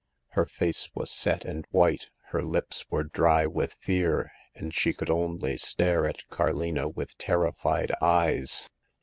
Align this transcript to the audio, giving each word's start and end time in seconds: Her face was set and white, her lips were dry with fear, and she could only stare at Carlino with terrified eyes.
Her 0.29 0.47
face 0.47 0.89
was 0.95 1.11
set 1.11 1.45
and 1.45 1.63
white, 1.69 2.07
her 2.29 2.41
lips 2.41 2.89
were 2.89 3.03
dry 3.03 3.45
with 3.45 3.73
fear, 3.75 4.31
and 4.55 4.73
she 4.73 4.93
could 4.93 5.11
only 5.11 5.57
stare 5.57 6.07
at 6.07 6.27
Carlino 6.31 6.87
with 6.87 7.19
terrified 7.19 7.91
eyes. 8.01 8.67